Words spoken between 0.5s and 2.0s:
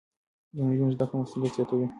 د نجونو زده کړه مسؤليت زياتوي.